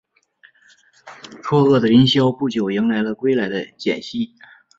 [1.43, 4.33] 错愕的林萧不久迎来了归来的简溪。